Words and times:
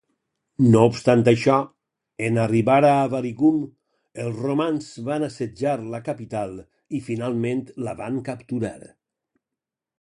No 0.75 0.79
obstant 0.91 1.19
això, 1.31 1.57
en 2.29 2.39
arribar 2.45 2.77
a 2.93 2.95
Avaricum, 3.03 3.61
els 4.25 4.41
romans 4.47 4.89
van 5.13 5.29
assetjar 5.29 5.77
la 5.95 6.03
capital 6.11 6.59
i 7.01 7.05
finalment 7.11 7.65
la 7.89 7.97
van 8.05 8.21
capturar. 8.33 8.77